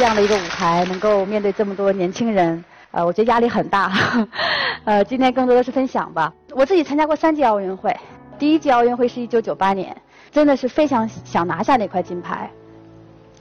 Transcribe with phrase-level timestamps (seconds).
[0.00, 3.92] 这样的一个舞台，能够面对这么多年轻人，呃，我觉得压力很大。
[4.86, 6.32] 呃，今天更多的是分享吧。
[6.52, 7.94] 我自己参加过三届奥运会，
[8.38, 9.94] 第一届奥运会是一九九八年，
[10.32, 12.50] 真的是非常想拿下那块金牌。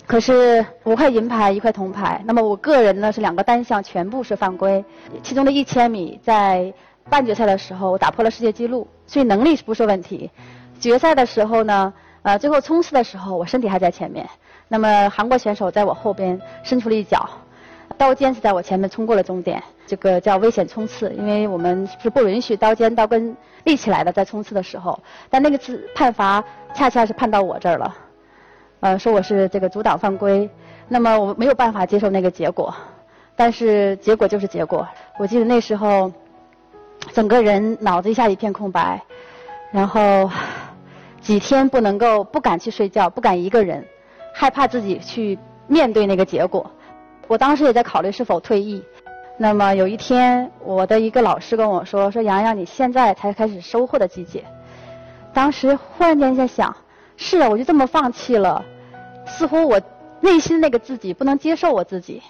[0.05, 2.21] 可是五块银牌，一块铜牌。
[2.25, 4.83] 那么我个人呢是两个单项全部是犯规，
[5.23, 6.73] 其中的一千米在
[7.09, 10.29] 半决赛的时候我打破了世界纪录，所以能力是不是问题。
[10.77, 14.27] 决赛的时候呢，呃，最后冲刺的时候我身体还在前面，
[14.71, 17.27] 那么韩国选手在我后边伸出了一脚，
[17.97, 24.97] 刀尖是在我前面冲过了终点，这个叫危险冲刺，因为我们是不允许刀尖刀根立起来的在冲刺的时候，
[25.29, 27.95] 但那个次判罚恰恰是判到我这儿了，
[28.81, 30.47] 呃，说我是这个阻挡犯规，
[30.87, 32.73] 那么我没有办法接受那个结果，
[33.35, 34.87] 但是结果就是结果。
[35.17, 36.11] 我记得那时候，
[37.11, 39.01] 整个人脑子一下一片空白，
[39.71, 40.29] 然后。
[41.21, 43.85] 几天不能够不敢去睡觉，不敢一个人，
[44.39, 46.71] 害怕自己去面对那个结果。
[47.27, 48.81] 我当时也在考虑是否退役。
[49.37, 54.45] 那么有一天，我的一个老师跟我说：“说洋洋，你现在才开始收获的季节。”
[55.35, 56.73] 当时忽然间在想：
[57.17, 58.63] 是啊，我就这么放弃了，
[59.25, 59.77] 似乎我
[60.21, 62.23] 内心那个自己不能接受我自己。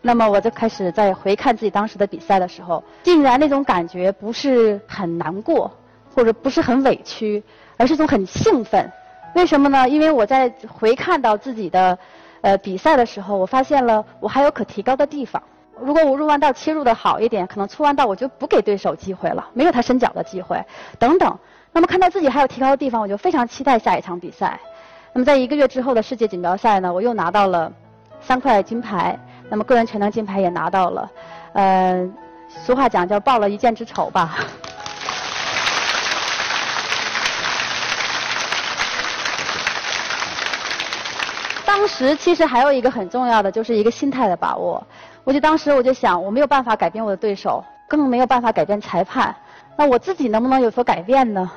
[0.00, 5.70] 那么我就开始在回看自己当时的比赛的时候，竟然那种感觉不是很难过，
[6.14, 7.42] 或者不是很委屈。
[7.78, 8.90] 而是一种很兴奋，
[9.34, 9.88] 为什么呢？
[9.88, 11.98] 因为我在回看到自己的
[12.42, 15.42] 呃比赛的时候，我发现了我还有可提高的地方。
[15.80, 20.62] 如果我入弯道切入的好一点，可能出弯道我就不给对手机会了，没有他伸脚的机会，
[20.98, 21.38] 等等。
[21.72, 24.60] 那么看到自己还有提高的地方，我就非常期待下一场比赛。
[25.14, 27.72] 那么在一个月之后的世界锦标赛呢，我又拿到了
[28.20, 31.10] 三块金牌，那么个人全能金牌也拿到了。
[31.54, 32.08] 呃，
[32.48, 34.36] 俗话讲叫报了一箭之仇吧。
[41.74, 44.86] 当时其实还有一个很重要的，就是一个心态的把握。
[45.24, 49.34] 我就当时我就想，我没有办法改变我的对手，更没有办法改变裁判，
[49.74, 51.50] 那我自己能不能有所改变呢？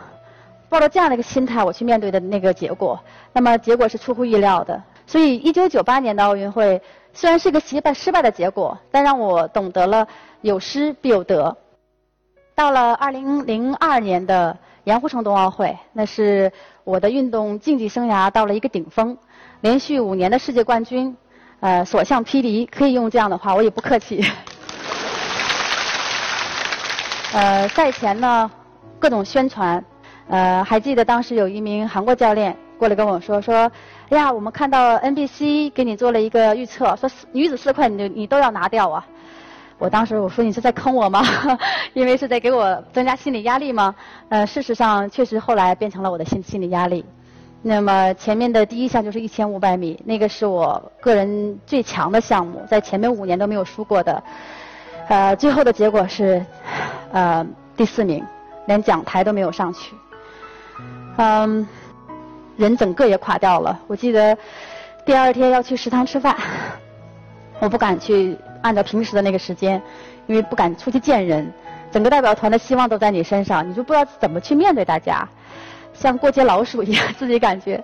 [0.70, 2.98] 抱着这样的一个心态，我去面对的那个结果，
[3.34, 4.82] 那么结果是出乎意料的。
[5.06, 6.82] 所以，一九九八年的奥运会
[7.12, 10.08] 虽然是一个失败失败的结果，但让我懂得了
[10.40, 11.58] 有失必有得。
[12.56, 16.50] 到了二零零二年的盐湖城冬奥会，那是
[16.86, 19.18] 我的运动竞技生涯到了一个顶峰。
[19.66, 21.18] 连续五年的世界冠军，
[21.60, 24.22] 呃，所向披靡，可以用这样的话，我也不客气。
[27.34, 28.52] 呃，赛前呢，
[29.00, 29.84] 各种宣传，
[30.28, 33.72] 呃，还记得当时有一名韩国教练过来跟我说说，
[34.10, 39.04] 哎呀，我们看到 NBC 给你做了一个预测，说女子四块你你都要拿掉啊。
[39.80, 41.24] 我当时我说你是在坑我吗？
[41.94, 43.96] 因为是在给我增加心理压力吗？
[44.30, 47.04] 呃，事实上确实后来变成了我的心心理压力。
[47.68, 54.24] 那么前面的第一项就是一千五百米，那个是我个人最强的项目，在前面五年都没有输过的。
[55.08, 56.46] 呃，最后的结果是，
[57.12, 57.44] 呃，
[57.76, 58.24] 第四名，
[58.68, 59.96] 连讲台都没有上去。
[61.18, 61.68] 嗯，
[62.56, 63.80] 人整个也垮掉了。
[63.88, 64.38] 我记得
[65.04, 66.38] 第二天要去食堂吃饭，
[67.60, 69.82] 我不敢去按照平时的那个时间，
[70.28, 71.52] 因为不敢出去见人。
[71.92, 75.28] 整个代表团的希望都在你身上，你就不知道怎么去面对大家。
[75.96, 77.84] 像过街老鼠一样，自己感觉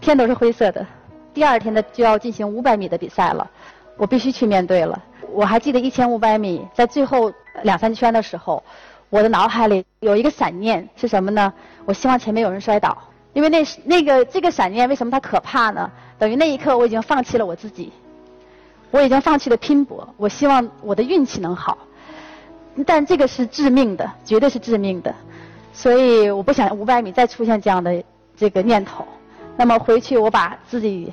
[0.00, 0.86] 天都是灰色的。
[1.34, 3.48] 第二天的就要进行五百米的比赛了，
[3.96, 5.00] 我必须去面对了。
[5.30, 7.32] 我还记得一千五百米在最后
[7.62, 8.62] 两三圈的时候，
[9.10, 11.52] 我的脑海里有一个闪念是什么呢？
[11.84, 12.96] 我希望前面有人摔倒，
[13.34, 15.90] 因为那那个这个闪念为什么它可怕呢？
[16.18, 17.92] 等于那一刻我已经放弃了我自己，
[18.90, 20.08] 我已经放弃了拼搏。
[20.16, 21.78] 我希望我的运气能好，
[22.86, 25.14] 但这个是致命的，绝对是致命的。
[25.72, 28.02] 所以我不想五百米再出现这样的
[28.36, 29.04] 这个念头。
[29.56, 31.12] 那么回去我把自己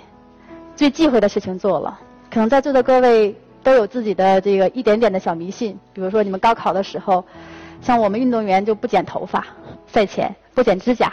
[0.75, 1.99] 最忌讳的事情做了。
[2.29, 7.23] 可能在座的各位都有自己的这个一点点的小迷信，比如说你们高考的时候，
[7.81, 9.45] 像我们运动员就不剪头发，
[9.87, 11.11] 赛前不剪指甲，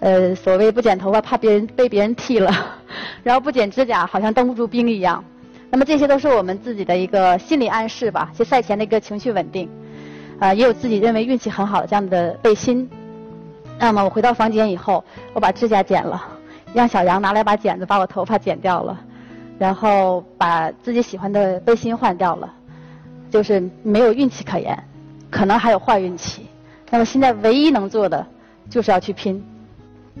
[0.00, 2.76] 呃，所谓不剪头发怕别人被别人剃了，
[3.22, 5.22] 然后不剪指甲好像当不住兵一样。
[5.70, 9.68] 那么这些都是我们自己的一个心理暗示吧，就赛前的一个情绪稳定。
[10.38, 12.88] 啊，也有自己认为运气很好的这样的背心。
[13.78, 15.02] 那么我回到房间以后，
[15.32, 16.22] 我把指甲剪了，
[16.74, 18.98] 让小杨拿来把剪子把我头发剪掉了，
[19.58, 22.52] 然后把自己喜欢的背心换掉了，
[23.30, 24.78] 就是没有运气可言，
[25.30, 26.46] 可能还有坏运气。
[26.90, 28.26] 那么现在唯一能做的
[28.70, 29.44] 就是要去拼，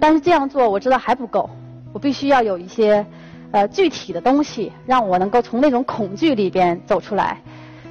[0.00, 1.48] 但是这样做我知道还不够，
[1.92, 3.04] 我必须要有一些
[3.50, 7.40] 呃具体的东西，让我能够从那种恐惧里边走出来。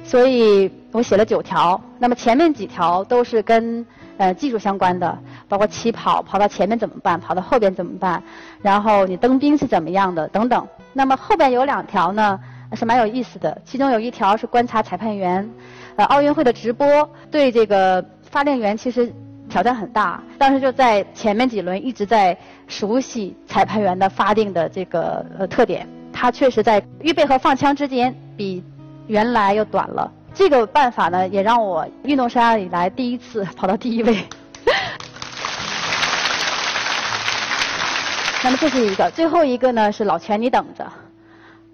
[0.06, 3.84] 所以我写了九条，那么前面几条都是跟
[4.18, 5.18] 呃技术相关的，
[5.48, 8.22] 包括起跑跑到前面怎么办，跑到后边怎么办，
[8.62, 10.64] 然后你登冰是怎么样的等等。
[10.92, 12.38] 那么后边有两条呢，
[12.74, 13.60] 是蛮有意思的。
[13.64, 15.50] 其中有一条是观察裁判员，
[15.96, 16.86] 呃，奥运会的直播
[17.28, 19.12] 对这个发令员其实
[19.48, 20.22] 挑战很大。
[20.38, 22.38] 当时就在前面几轮一直在
[22.68, 25.86] 熟悉裁判员的发令的这个呃特点。
[26.12, 28.62] 他确实在预备和放枪之间比
[29.06, 30.10] 原来又短了。
[30.34, 34.18] 这个办法呢，也让我运动生涯以来第一次跑到第一位。
[38.44, 40.86] 那么这是一个，最后一个呢是老全，你等着。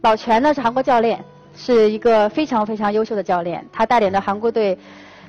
[0.02, 1.23] 老全呢是韩国教练，
[1.55, 3.67] 是一个非常非常优秀的教练。
[3.73, 4.79] 他带领的韩国队，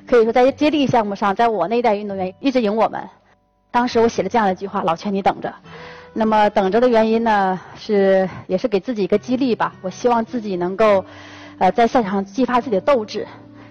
[0.08, 3.02] 可以说在接力项目上，在我那一代运动员一直赢我们。
[3.72, 5.52] 当时我写了这样的一句话：“老全，你等着。”
[6.14, 9.74] 那么等着的原因呢，是也是给自己一个激励吧。
[9.82, 11.04] 我希望自己能够，
[11.58, 13.28] 呃，在赛场上激发自己的斗志，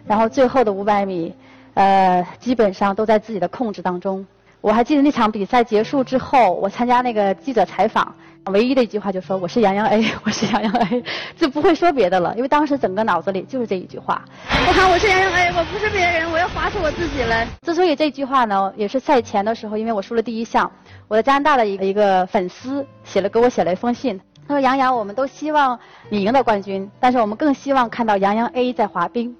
[0.06, 1.34] 然后最后的五百米，
[1.74, 4.26] 呃，基本上都在自己的控制当中。
[4.60, 8.14] 我还记得那场比赛结束之后，我参加那个记者采访，
[8.46, 11.02] 唯一的一句话就说：“我是杨洋 A， 我是杨洋 A，
[11.36, 14.24] 就不会说别的了。”因为当时整个脑子里就是这一句话。
[14.68, 17.44] 我喊，我是杨洋 A，我不是别人，我要划出我自己来。
[17.62, 20.70] 之所以这句话呢，也是赛前的时候，因为我输了第一项。
[21.08, 24.18] 我的加拿大的一个一个粉丝写了给我写了一封信，
[24.52, 25.78] 说：“杨洋，我们都希望
[26.10, 29.34] 你赢得冠军，但是我们更希望看到杨洋 A 在滑冰。”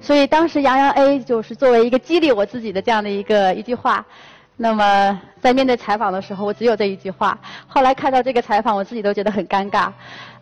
[0.00, 4.04] 所以当时杨洋 A 就是作为一个激励我自己的这样的一个一句话。
[4.60, 7.38] 那么在面对采访的时候，我只有这一句话。
[7.66, 9.90] 后来看到这个采访，我自己都觉得很尴尬，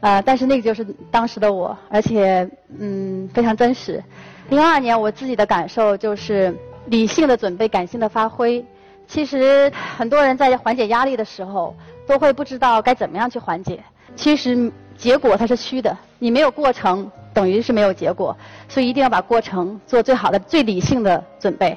[0.01, 2.49] 呃，但是那个就是当时的我，而且
[2.79, 4.03] 嗯非常真实。
[4.49, 6.57] 零二年我自己的感受就是
[6.87, 8.65] 理性的准备，感性的发挥。
[9.07, 13.83] 其实很多人在缓解压力的时候，都会不知道该怎么样去缓解。
[14.15, 18.37] 其实结果它是虚的，你没有过程，等于是没有结果。
[18.69, 21.77] 所以一定要把过程做最好的、最理性的准备。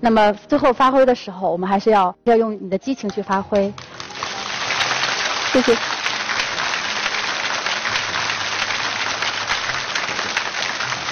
[0.00, 3.72] 那么最后发挥的时候，我们还是要要用你的激情去发挥。
[5.52, 5.76] 谢谢。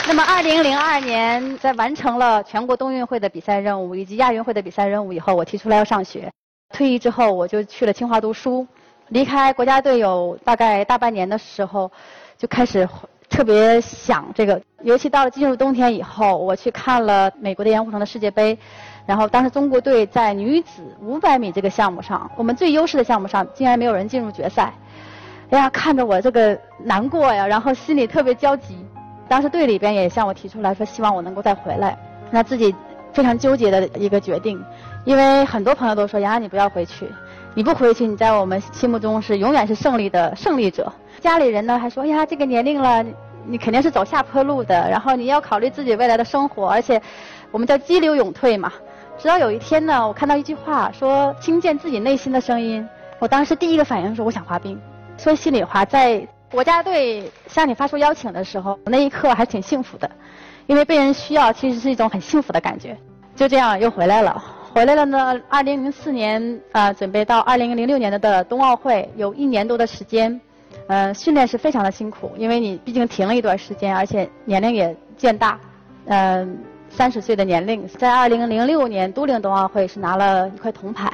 [0.06, 6.30] 那么，二零零二年在完成了全国冬运会的比赛任务以及亚运会的比赛任务以后，我提出来要上学。
[6.72, 8.66] 退役之后，我就去了清华读书。
[9.08, 11.90] 离开国家队有大概大半年的时候，
[12.36, 12.88] 就开始
[13.28, 14.60] 特别想这个。
[14.82, 18.58] 尤其到了进入冬天以后，我去看了美国的盐湖城的世界杯，
[19.06, 24.72] 然后当时中国队在女子五百米这个项目上，我们最优势的项目上，竟然没有人进入决赛。
[25.50, 28.76] 哎呀，看着我这个难过呀，然后心里特别焦急。
[29.28, 31.96] 当时队里边也向我提出来说，希望我能够再回来。
[32.30, 32.74] 那自己
[33.12, 34.62] 非常纠结的一个决定，
[35.04, 37.08] 因为很多朋友都说：“杨洋，你不要回去，
[37.54, 43.04] 你不回去，你在我们心目中是永远是胜利的胜利者。”家里人呢还说：“呀，这个年龄了，
[43.46, 44.88] 你肯定是走下坡路的。
[44.90, 47.00] 然后你要考虑自己未来的生活，而且
[47.50, 48.72] 我们叫激流勇退嘛。”
[49.18, 52.86] 直到有一天呢，我看到一句话说：“听见自己内心的声音。”
[53.20, 54.80] 我当时第一个反应是：我想滑冰。
[55.16, 56.26] 说心里话，在。
[56.50, 60.08] 国家队向你发出邀请的时候，那一刻还挺幸福的，
[60.68, 62.96] 因为被人需要其实是一种很幸福的感觉。
[63.34, 64.40] 就这样又回来了，
[64.74, 65.40] 回来了呢。
[65.48, 70.40] 二零零四年啊，准备到二零零六年的冬奥会，有一年多的时间，
[70.88, 75.60] 呃，训练是非常的辛苦，因为你毕竟停了一段时间，而且年龄也渐大，
[76.06, 76.58] 嗯，
[76.90, 81.08] 三十岁的年龄，在二零零六年都灵冬奥会是拿了一块铜牌，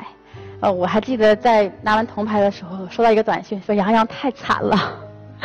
[0.60, 4.98] 呃，我还记得在拿完铜牌的时候收到一个短信，说杨洋太惨了。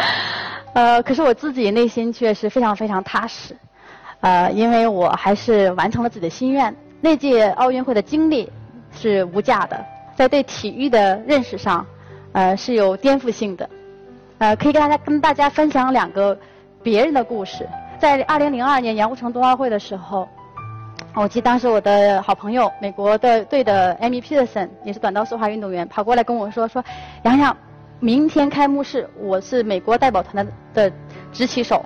[0.73, 3.53] 呃，可是我自己内心却是非常非常踏实，
[4.21, 6.73] 呃，因为我还是完成了自己的心愿。
[7.05, 8.51] 那届奥运会的经历
[8.91, 9.85] 是无价的，
[10.15, 11.85] 在对体育的认识上，
[12.31, 13.69] 呃，是有颠覆性的。
[14.39, 16.35] 呃，可以跟大家跟大家分享两个
[16.81, 17.69] 别人的故事。
[17.99, 20.27] 在2002年盐湖城冬奥会的时候，
[21.13, 26.83] 我记得当时我的好朋友美国的队的 Amy Peterson 也是短道速滑运动员，跑过来跟我说说，
[27.21, 27.55] 洋洋。
[27.99, 30.95] 明天开幕式，我是美国代表团的的
[31.31, 31.85] 执旗手。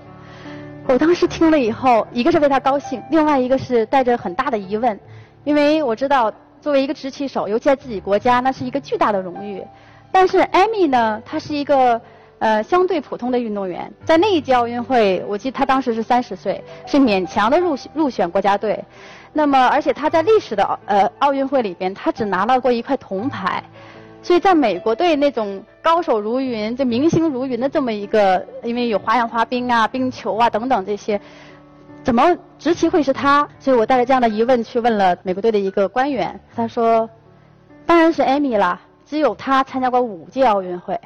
[0.89, 4.99] 我当时听了以后，一个是为他高兴，另外一个是带着很大的疑问，
[5.43, 9.63] 因为我知道作为一个执旗手，尤其在自己国家，那是一个巨大的荣誉。
[10.11, 12.01] 但是艾米呢，她是一个
[12.39, 18.83] 呃相对普通的运动员，在那一届奥运会，我记得她当时是三十岁，是勉强的入入选国家队。
[19.31, 23.63] 那么，而且她在历史的呃奥运会里边，她只拿到过一块铜牌。
[24.21, 31.19] 所以，在美国队那种高手如云、就明星如云的这么一个，因为有花样滑冰啊、冰球啊等等这些，
[32.03, 33.47] 怎么执旗会是他？
[33.59, 37.09] 所以我带着这样的疑问去问了美国队的一个官员，他说
[37.87, 40.99] ：“当然是艾米了，只有他参加过五届奥运会。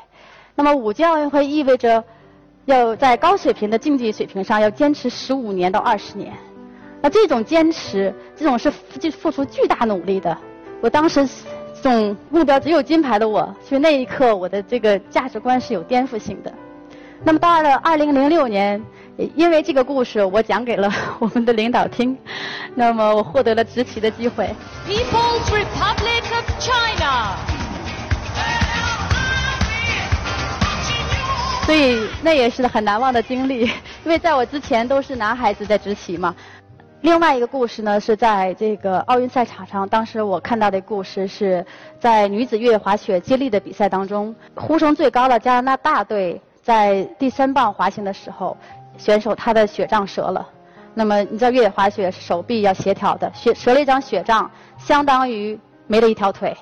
[0.55, 2.03] 那么五届奥运会意味着
[2.65, 6.33] 要在高水平的竞技水平上要坚持十五年到二十年。
[6.99, 10.35] 那这种坚持，这种是付付出巨大努力的。
[10.81, 11.29] 我当时。”
[11.83, 16.49] 这种目标只有金牌的我，所以那一刻我的这个价值观是有颠覆性的。
[17.25, 18.81] 那么到了二零零六年，
[19.35, 22.17] 因为这个故事我讲给了我们的领导听，
[22.73, 24.49] 那么我获得了执旗的机会。
[24.87, 27.35] People's Republic of China。
[31.67, 33.71] 所以那也是很难忘的经历，因
[34.05, 36.33] 为在我之前都是男孩子在执旗嘛。
[37.03, 41.63] 另外一个故事呢，是在这个奥运赛场上，当时我看到的故事是
[41.99, 48.55] 在女子越野滑雪接力的比赛当中，呼声最高的加拿大队在第三棒滑行的时候，
[48.97, 50.47] 选手他的雪杖折了。
[50.93, 56.55] 那么你知道越野滑雪手臂要协调的，雪折了一张雪杖，相当于没了一条腿。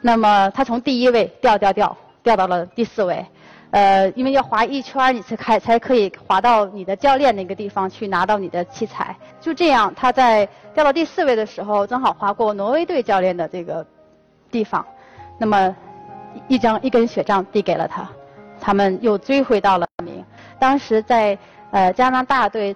[0.00, 3.26] 那么他从第一位掉掉掉掉到了第四位。
[3.72, 9.16] 呃，因为要滑一圈你才开才可以滑到你的教练那个地方去拿到你的器材。
[9.40, 13.86] 就这样，他在掉到第四位的时候，正好滑过挪威队教练的这个
[14.50, 14.84] 地方，
[15.38, 15.76] 那么
[16.48, 18.08] 一张一根雪杖递给了他，
[18.60, 20.24] 他们又追回到了名。
[20.58, 21.38] 当时在
[21.70, 22.74] 呃加拿大队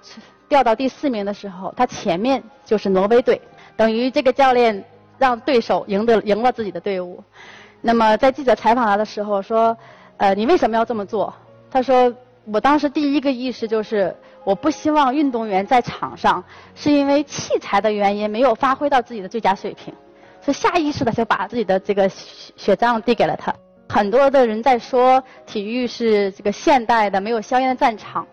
[0.48, 3.42] 掉到第四名的时候，他前面就是挪威队，
[3.76, 4.84] 等于这个教练
[5.18, 7.20] 让对手赢得赢了自己的队伍。
[7.80, 9.76] 那么在记者采访他的时候说。
[10.16, 11.34] 呃，你为什么要这么做？
[11.70, 16.42] 他说，我当时第一个意识就是，我不希望运动员在场上
[16.76, 19.92] 是因为器材的原因没有发挥到自己的最佳水平，
[20.40, 23.52] 所以下意识的就把自己的这个血杖递给了他。
[23.88, 28.24] 很多的人在说体育是这个现代的没有硝烟的战场，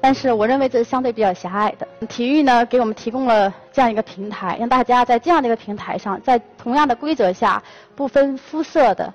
[0.00, 1.86] 但是我认为这是相对比较狭隘的。
[2.08, 7.62] 体育呢，给我们提供了这样一个平台，让大家在这样的一个平台上，在同样的规则下，
[7.94, 9.14] 不分肤色的，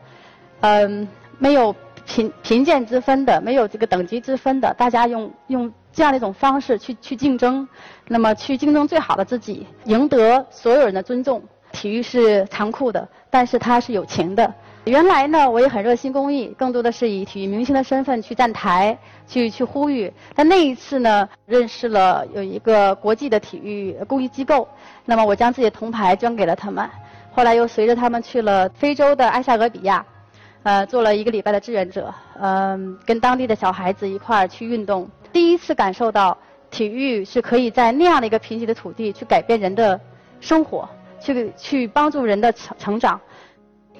[0.61, 1.05] 嗯，
[1.37, 1.75] 没有。
[2.05, 7.67] 贫贫贱之分的，没有这个等级之分的，大家用用这样的一种方式去去竞争，
[8.07, 11.41] 那么去竞争最好的自己，赢得所有人的尊重。
[11.71, 14.53] 体育是残酷的，但是它是有情的。
[14.85, 18.95] 原来呢，我也很热心公益，更多的是以体育明星的身份去站台，
[19.25, 20.13] 去去呼吁。
[20.35, 24.67] 但那一次呢，认识了有一个国际的体育公益机构，
[25.05, 26.87] 那么我将自己的铜牌捐给了他们。
[27.31, 30.05] 后来又随着他们去了非洲的埃塞俄比亚。
[30.63, 36.37] 呃，做了一个礼拜的志愿者，嗯，跟当地的小孩子一块儿去运动，第一次感受到
[36.71, 39.99] 体育是可以在那样的一个贫瘠的土地去改变人的
[40.39, 40.87] 生活，
[41.19, 43.19] 去去帮助人的成成长。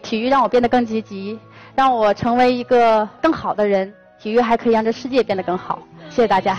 [0.02, 1.40] 体育让我变得更积极，
[1.76, 3.94] 让我成为一个更好的人。
[4.20, 5.80] 体育还可以让这世界变得更好。
[6.10, 6.58] 谢谢大家。